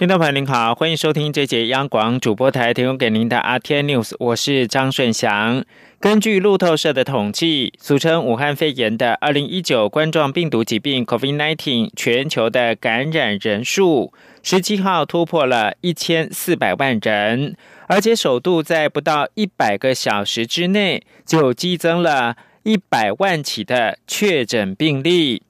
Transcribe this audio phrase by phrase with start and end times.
[0.00, 5.62] 听众朋友您好，欢迎收听这节央广主播台提供给您的 RT News，我是张顺祥。
[6.00, 17.54] 根据路透社的统计，俗称武汉肺炎的二零一九冠状病毒疾病 （COVID-19） 全球的感染人数，十七号突破了一千四百万人，
[17.86, 25.42] 而且首度在不到一百个小时之内就激增了一百万起的确诊病例。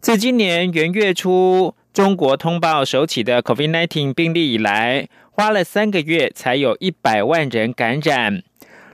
[0.00, 8.42] 自今年元月初中国通报首起的 COVID-19 病例以来，花了三个月才有一百万人感染。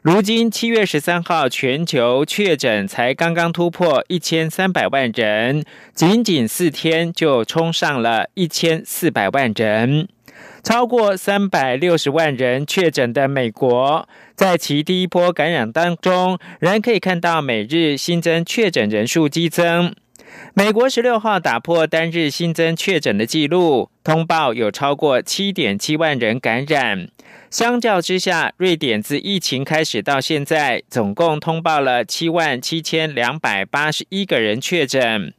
[0.03, 5.65] 如今七月十三号，全球确诊才刚刚突破一千三百万人，
[5.95, 10.07] 仅仅四天就冲上了一千四百万人。
[10.63, 19.95] 超过三百六十万人确诊的美国，在其第一波感染当中，仍可以看到每日新增确诊人数激增。
[20.55, 27.09] 美国十六号打破单日新增确诊的记录，通报有超过七点七万人感染。
[27.51, 35.35] 相较之下，瑞典自疫情开始到现在，总共通报了七万七千两百八十一个人确诊。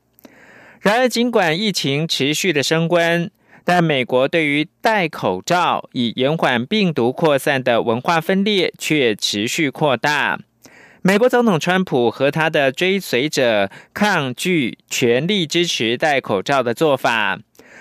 [0.79, 3.29] 然而，尽管疫情持续的升温，
[3.63, 10.39] 但美国对于戴口罩以延缓病毒扩散的文化分裂却持续扩大。
[11.03, 17.39] 美国总统川普和他的追随者抗拒全力支持戴口罩的做法。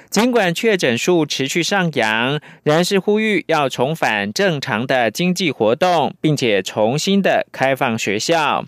[0.09, 8.65] 尽管确诊数持续上扬，仍是呼吁要重返正常的经济活动，并且重新的开放学校。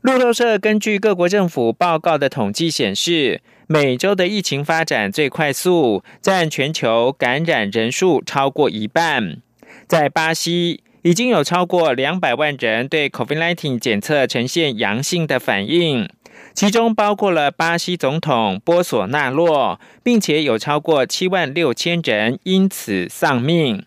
[0.00, 9.38] 路透社根据各国政府报告的统计显示，美洲的疫情发展最快速，占全球感染人数超过一半。
[9.88, 16.10] 在巴西，已经有超过两百万人对 COVID-19 检测呈现阳性的反应。
[16.52, 23.84] 其中包括了巴西总统波索纳洛，并且有超过七万六千人因此丧命。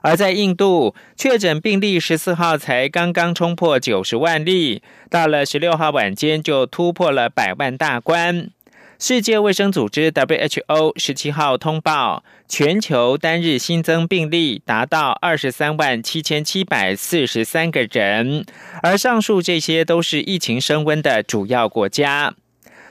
[0.00, 8.50] 而在印度，确诊病例十四号才刚刚冲破九十万例，到了十六号晚间就突破了百万大关。
[8.98, 18.46] 世界卫生组织 （WHO） 十七号通报，全球单日新增病例达到二十三万七千七百四十三个人，
[18.82, 22.34] 而上述这些都是疫情升温的主要国家。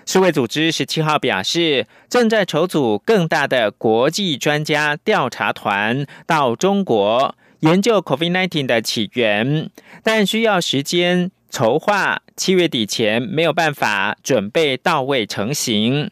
[0.05, 9.71] 世卫组织十七号表示，正在筹组更大的国际专家调查团到中国研究 COVID-19 的起源，
[10.03, 11.31] 但需要时间。
[11.49, 16.11] 筹划七月底前没有办法准备到位成型。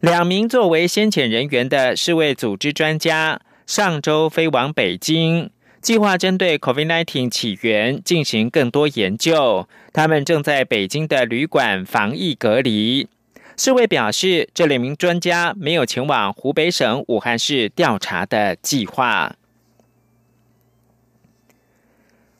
[0.00, 5.50] 两名作为先遣人员的世卫组织专家上周飞往北京，
[5.80, 9.68] 计划针对 COVID-19 起源进行更多研究。
[9.92, 13.08] 他们正在北京的旅馆防疫隔离。
[13.56, 19.34] 世卫表示，这两名专家没有前往湖北省武汉市调查的计划。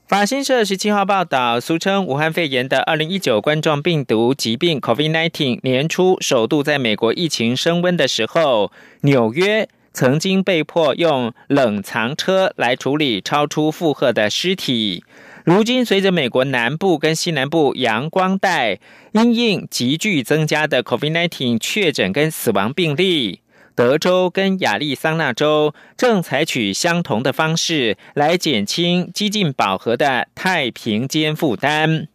[0.08, 15.02] 法新社十七号报道，俗称武汉肺炎的二零一九冠状病毒疾病 （COVID-19） 年初首度在美国疫情升温的时候，纽约曾经被迫用冷藏车来处理超出负荷的尸体。
[15.42, 18.78] 如今，随着美国南部跟西南部阳光带
[19.10, 23.40] 因应急剧增加的 COVID-19 确诊跟死亡病例。
[23.76, 32.08] 德州跟亚利桑那州正采取相同的方式来减轻激进饱和的太平间负担。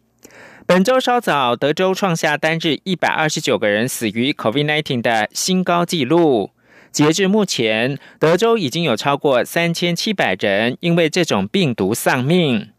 [0.66, 6.50] 本周稍早，德州创下单日一百二十九个人死于 COVID-19 的新高纪录。
[6.90, 12.70] 截至目前，德州已经有超过三千七百人因为这种病毒丧命。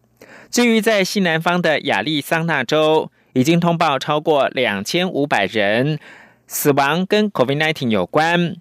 [0.52, 6.00] 至于在西南方的亚利桑那州，已经通报超过两千五百人
[6.48, 8.58] 死亡跟 COVID-19 有关。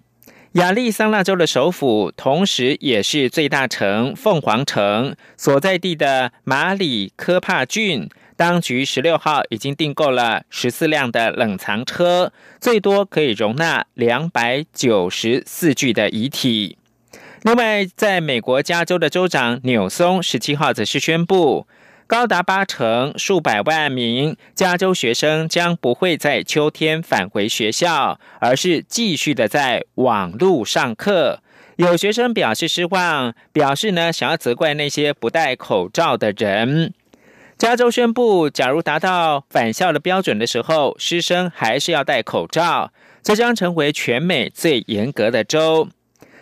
[0.53, 8.07] 亚利桑那州的首府，同时也是最大城凤凰城所在地的马里科帕郡，
[8.37, 16.77] 当局十六号已经订购了十四辆的冷藏车，最多可以容纳两百九十四具的遗体。
[17.41, 21.65] 另外，在美国加州的州长纽松十七号则是宣布。
[22.05, 31.39] 高达八成、数百万名加州学生将不会在秋天返回学校，而是继续的在网络上课。
[31.77, 36.93] 有学生表示失望，表示呢想要责怪那些不戴口罩的人。
[37.57, 42.91] 加州宣布，假如达到返校的标准的时候，师生还是要戴口罩，
[43.23, 45.87] 这将成为全美最严格的州。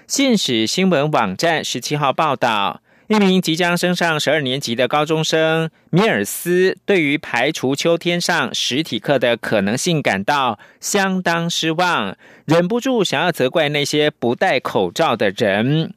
[0.08, 2.82] 现史新闻网站十七号报道，
[3.12, 12.16] 一名即将升上十二年级的高中生米尔斯，对于排除秋天上实体课的可能性感到相当失望，
[12.46, 15.94] 忍不住想要责怪那些不戴口罩的人。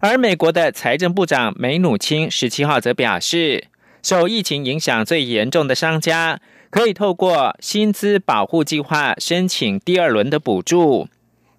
[0.00, 3.68] 而美国的财政部长梅努钦十七号则表示，
[4.02, 6.38] 受疫情影响最严重的商家
[6.68, 11.08] 可以透过薪资保护计划申请第二轮的补助。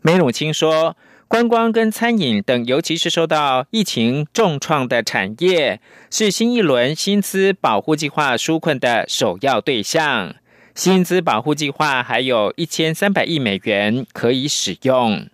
[0.04, 0.96] 梅努钦说。
[1.30, 5.80] 观光跟餐饮等，尤其是受到疫情重创的产业，
[6.10, 10.34] 是新一轮薪资保护计划纾困的首要对象。
[10.74, 15.28] 薪资保护计划还有一千三百亿美元可以使用。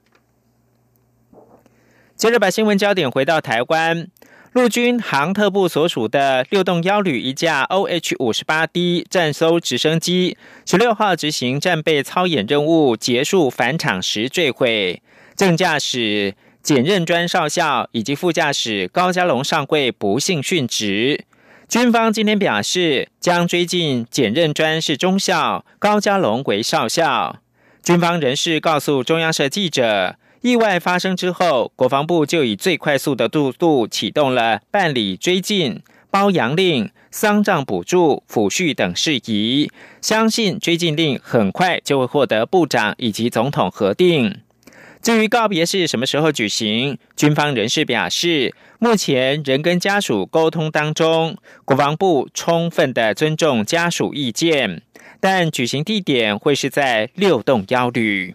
[2.17, 4.09] 接着把新闻焦点回到台湾，
[4.51, 15.01] 陆军航特部所属的六栋幺旅一架 OH 五十八 D 战搜直升机，十六号执行战备操演任务结束返场时坠毁。
[15.35, 21.25] 正驾驶简任专少校以及副驾驶高家龙上尉不幸殉职。
[21.67, 27.37] 军方今天表示，将追进简任专是中校，高家龙为少校。
[27.83, 39.69] 军方人士告诉中央社记者，意外发生之后，国防部就以最快速的速度启动了办理追进、包养令、丧葬补助、抚恤等事宜，
[40.01, 44.41] 相信追进令很快就会获得部长以及总统核定。
[45.05, 54.81] 至于告别是什么时候举行，军方人士表示，目前仍跟家属沟通当中，国防部充分的尊重家属意见，
[55.19, 58.33] 但举行地点会是在六栋幺旅。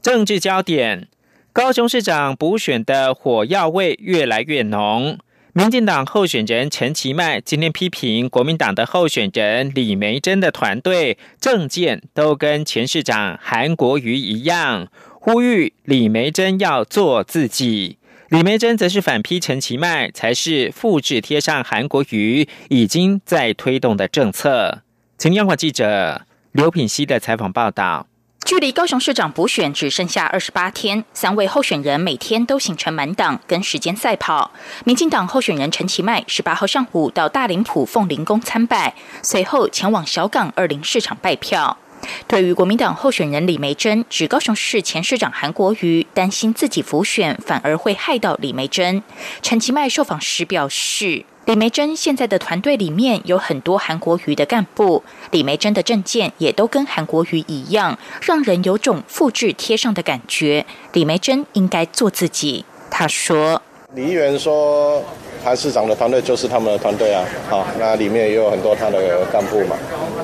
[0.00, 1.08] 政治焦点：
[1.52, 5.18] 高雄市长补选的火药味越来越浓。
[5.56, 17.98] 民进党候选人陈其迈今天批评国民党的候选人李梅珍的团队政见都跟前市长韩国瑜一样，呼吁李梅珍要做自己。
[18.30, 24.82] 李梅珍则是反批陈其迈才是复制贴上韩国瑜已经在推动的政策。
[25.16, 28.08] 请央广记者刘品熙的采访报道。
[28.44, 34.50] 距离高雄市长补选只剩下二十八天，三位候选人每天都行程满档，跟时间赛跑。
[34.84, 41.78] 民进党候选人陈其迈十八号上午到大林埔凤林宫参拜，随后前往小港二林市场拜票。
[42.26, 49.02] 对于国民党候选人李梅珍，指高雄市前市长韩国瑜担心自己浮选反而会害到李梅珍，
[49.42, 51.24] 陈其迈受访时表示。
[51.46, 60.64] 李梅珍现在的团队里面有很多韩国瑜的干部，李梅珍的证件也都跟韩国瑜一样，让人有种复制贴上的感觉。
[60.94, 63.60] 李梅珍应该做自己，他说。
[63.94, 65.00] 李议员说，
[65.44, 69.76] 韩市长的团队就是他们的团队啊，好，那里面也有很多他的干部嘛，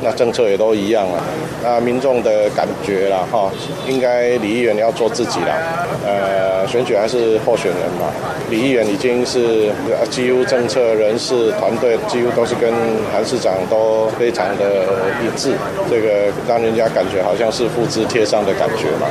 [0.02, 1.22] 那政策也都一样啊，
[1.62, 3.49] 那民众的感觉啦，哈，
[3.87, 8.11] 应该李议员要做自己啦，呃，选举还是候选人嘛，
[8.50, 9.70] 李议员已经是
[10.11, 12.73] 几乎政策人事团队几乎都是跟
[13.12, 14.87] 韩市长都非常的
[15.23, 15.52] 一致，
[15.88, 19.06] 这个让人家感觉好像是复制贴上的感觉嘛。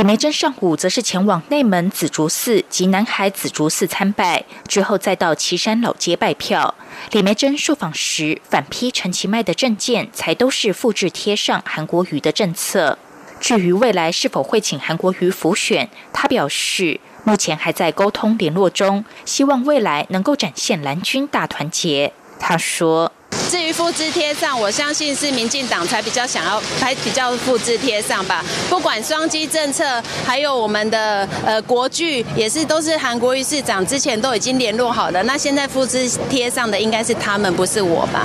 [0.00, 6.74] 李梅珍上午则是前往内门紫竹寺及南海紫竹寺参拜，之后再到旗山老街拜票。
[7.10, 12.96] 李梅珍受访时反批陈其迈的证件才都是复制贴上韩国瑜的政策。
[13.40, 22.14] 至于未来是否会请韩国瑜复选，他表示目前还在沟通联络中，希望未来能够展现蓝军大团结。
[22.38, 23.12] 他说。
[23.50, 28.44] 至于复制贴上，我相信是民进党才比较想要，才比较复制贴上吧。
[28.68, 35.20] 不管双击政策，还有我们的呃国剧，也是都是韩国瑜市长之前都已经联络好的。
[35.24, 38.24] 那现在复制贴上的应该是他们，不是我吧？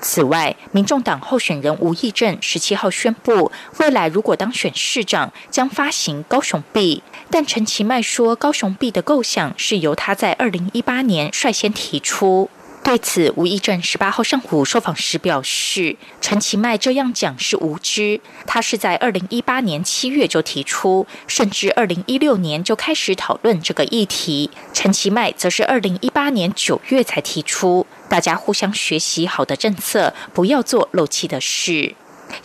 [0.00, 7.02] 此外，民众党候选人吴益政十七号宣布，未来如果当选市长，将发行高雄币。
[7.30, 12.48] 但陈其迈说，高雄币的构想是由他在二零一八年率先提出。
[12.84, 18.20] 对此，吴益政十八号上午受访时表示，陈其迈这样讲是无知。
[18.44, 24.50] 他是在二零一八年七月就提出，甚至二零一六年就开始讨论这个议题。
[24.74, 27.86] 陈其迈则是二零一八年九月才提出。
[28.08, 31.94] 大家互相学习好的政策，不要做漏气的事。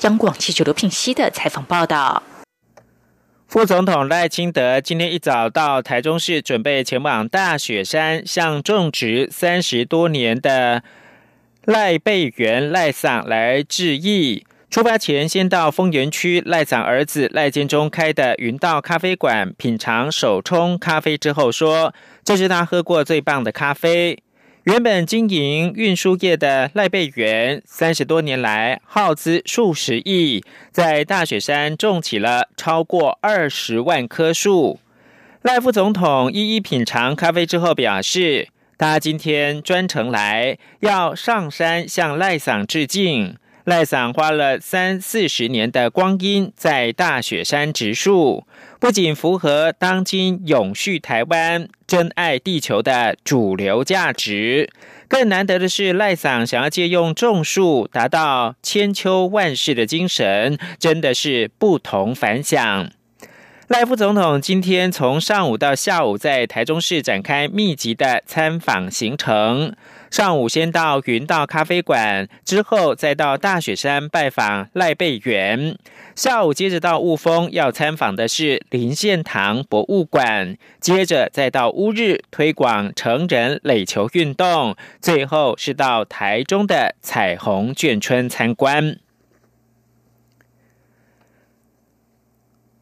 [0.01, 2.21] 央广记者刘品熙的采访报道。
[3.47, 10.83] 副总统赖清德今天一早到台中市，准备前往大雪山，向种植三十多年的
[11.63, 14.45] 赖贝园赖桑来致意。
[14.69, 21.93] 出发前，先到丰原区赖桑儿子赖建中开的云道咖啡馆品尝手冲咖啡，之后说
[22.25, 24.21] ：“这是他喝过最棒的咖啡。”
[24.67, 34.81] 原本经营运输业的赖贝元，三十多年来耗资数十亿，在大雪山种起了超过二十万棵树。
[35.41, 43.37] 赖副总统一一品尝咖啡之后表示，他今天专程来要上山向赖桑致敬。
[43.67, 48.47] 赖桑花了三四十年的光阴在大雪山植树，
[48.79, 54.69] 不仅符合当今永续台湾、珍爱地球的主流价值，
[55.09, 62.89] 更难得的是赖桑想要借用种树达到千秋万世的精神，真的是不同凡响。
[63.67, 69.75] 赖副总统今天从上午到下午在台中市展开密集的参访行程。
[70.09, 75.77] 上午先到云道咖啡馆，之后再到大雪山拜访赖贝园。
[76.15, 80.57] 下午接着到雾峰，要参访的是林献堂博物馆。
[80.79, 84.75] 接着再到乌日推广成人垒球运动。
[84.99, 88.97] 最后是到台中的彩虹眷村参观。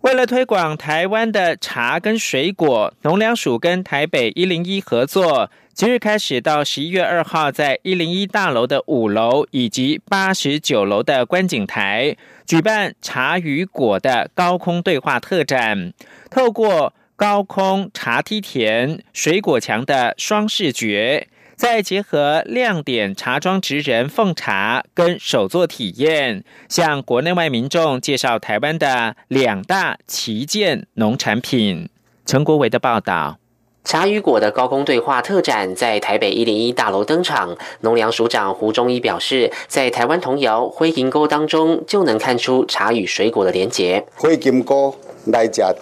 [0.06, 5.50] 为了推广台湾的茶跟水果，农粮署跟台北一零一合作。
[5.74, 15.92] 即日开始到十一月二号，在一零一大楼的五楼以及八十九楼的观景台举办茶与果的高空对话特展，
[16.30, 31.90] 透过高空茶梯田、水果墙的双视觉，再结合亮点茶庄职人奉茶跟手作体验，向国内外民众介绍台湾的两大旗舰农产品。
[32.26, 33.38] 陈国维的报道。
[33.86, 37.56] 茶与果的高空对话特展在台北一零一大楼登场。
[37.82, 44.04] 农粮署长胡忠一表示，在台湾童谣《灰金沟》当中，就能看出茶与水果的连结。
[44.16, 44.96] 灰金沟
[45.28, 45.74] 来吃茶，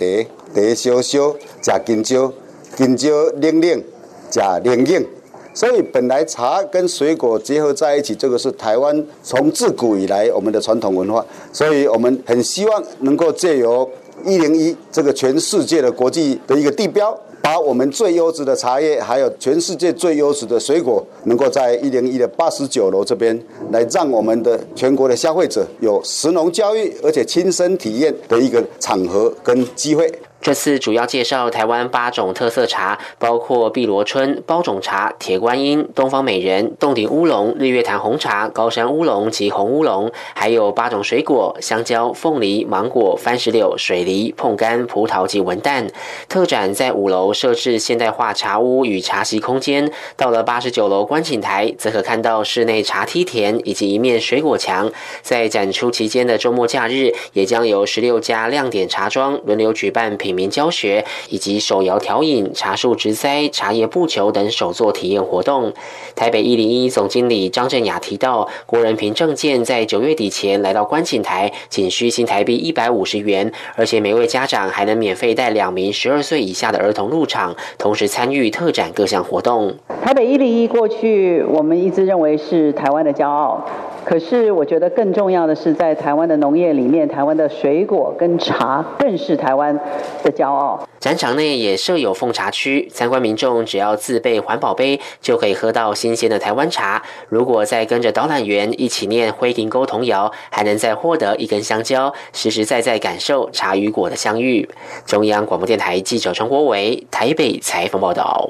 [0.54, 2.34] 茶烧烧，吃金蕉，
[2.76, 3.10] 金蕉
[3.42, 3.84] 冷冷，
[4.30, 5.06] 吃冷冷。
[5.54, 11.26] 所以本来茶跟水果结合在一起，这个是台湾从自古以来我们的传统文化。
[11.52, 13.90] 所以我们很希望能够借由
[14.26, 17.18] 一零一这个全世界的国际的一个地标。
[17.44, 23.38] 把我们最优质的茶叶，还有全世界最优质的水果，能够在一零一的八十九楼这边，
[23.70, 30.10] 来让我们的全国的消费者有食农教育，而且亲身体验的一个场合跟机会。
[30.44, 45.88] 这次主要介绍台湾八种特色茶，包括碧螺春、包种茶、铁观音、东方美人、洞顶乌龙、日月潭红茶、高山乌龙及红乌龙，还有八种水果：香蕉、凤梨、芒果、番石榴、水梨、碰柑、葡萄及文旦。
[46.28, 54.92] 特展在五楼设置现代化茶屋与茶席空间，到了八十九楼观景台，则可看到室内茶梯田以及一面水果墙。
[55.22, 60.33] 在展出期间的周末假日，也将有十六家亮点茶庄轮流举办品。
[60.34, 65.74] 民教学以及手摇调饮、茶树植栽、茶叶布球等手作体验活动。
[66.16, 79.76] 台北一零一总经理张振雅提到，国人凭证件在九月底前来到观景台，仅需新台币一百五十元，而且每位家长还能免费带两名十二岁以下的儿童入场，同时参与特展各项活动。
[80.04, 83.64] 台北一零一过去我们一直认为是台湾的骄傲，
[84.06, 89.80] 可是我觉得更重要的是，在台湾的农业里面，台湾的水果跟茶更是台湾。
[90.24, 90.88] 的骄傲。
[91.00, 97.02] 展场内也设有奉茶区，参观民众只要自备环保杯，就可以喝到新鲜的台湾茶。
[97.30, 104.68] 如果再跟着导览员一起念灰林沟童谣，还能再获得一根香蕉，实实在在感受茶与果的相遇。
[105.06, 108.50] 中央广播电台记者陈国伟台北采访报道。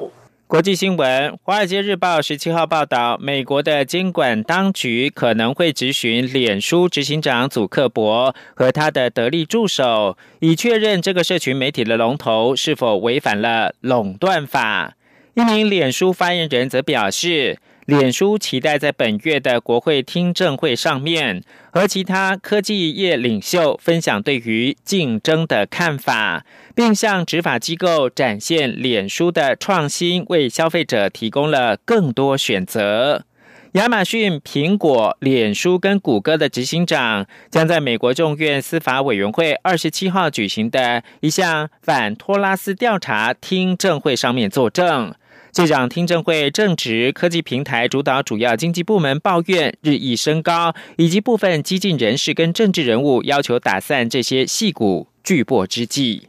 [0.53, 14.93] 国际新闻：《华尔街日报》十七号报道，美国的监管当局可能会质询脸书执行长祖克伯和他的得力助手，以确认这个社群媒体的龙头是否违反了垄断法。
[15.33, 17.57] 一名脸书发言人则表示。
[17.85, 26.45] 脸书期待在本月的国会听证会上面，和其他科技业领袖分享对于竞争的看法，
[26.75, 33.25] 并向执法机构展现脸书的创新为消费者提供了更多选择。
[33.73, 45.13] 亚马逊、苹果、脸书跟谷歌的执行长将在美国众院司法委员会二十七号举行的一项反托拉斯调查听证会上面作证。
[45.51, 56.27] 这场听证会正值科技平台主导主要经济部门抱怨日益升高，以及部分激进人士跟政治人物要求打散这些戏骨巨擘之际。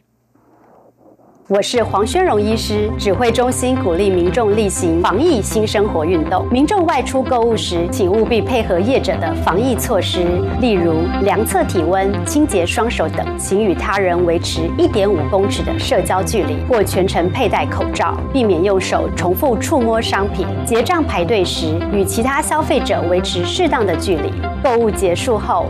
[1.47, 6.43] 我是黄宣荣医师，指挥中心鼓励民众例行防疫新生活运动。
[6.49, 10.25] 民众外出购物时，请务必配合业者的防疫措施，
[10.59, 20.47] 例如量测体温、清洁双手等，请与他人维持一点五公尺的社交距离，或全程佩戴口罩，避免用手重复触摸商品。
[20.65, 24.31] 结账排队时，与其他消费者维持适当的距离。
[24.63, 25.67] 购物结束后，